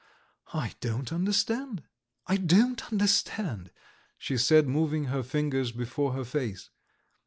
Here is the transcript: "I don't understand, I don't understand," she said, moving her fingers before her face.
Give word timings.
"I 0.55 0.73
don't 0.79 1.13
understand, 1.13 1.83
I 2.25 2.37
don't 2.37 2.91
understand," 2.91 3.69
she 4.17 4.35
said, 4.35 4.67
moving 4.67 5.03
her 5.05 5.21
fingers 5.21 5.71
before 5.71 6.13
her 6.13 6.25
face. 6.25 6.71